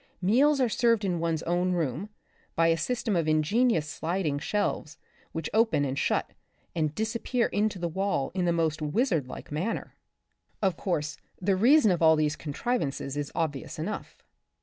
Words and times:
Meals 0.19 0.59
are 0.59 0.67
served 0.67 1.05
in 1.05 1.19
one's 1.19 1.43
own 1.43 1.73
room, 1.73 2.09
by 2.55 2.69
a 2.69 2.75
system 2.75 3.15
of 3.15 3.27
in 3.27 3.43
genious 3.43 3.83
sliding 3.83 4.39
shelves, 4.39 4.97
which 5.31 5.47
open 5.53 5.85
and 5.85 5.99
shut, 5.99 6.31
and 6.75 6.95
disappear 6.95 7.45
into 7.45 7.77
the 7.77 7.87
wall 7.87 8.31
in 8.33 8.45
the 8.45 8.51
most 8.51 8.81
wizard 8.81 9.27
like 9.27 9.51
manner. 9.51 9.95
Of 10.59 10.75
course 10.75 11.17
the 11.39 11.55
reason 11.55 11.91
of 11.91 12.01
all 12.01 12.15
these 12.15 12.35
contrivances 12.35 13.15
is 13.15 13.31
obvious 13.35 13.77
enough. 13.77 14.23